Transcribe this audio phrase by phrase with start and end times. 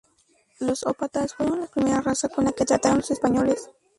[0.59, 3.69] Los Ópatas fueron la primera raza con la que trataron los españoles.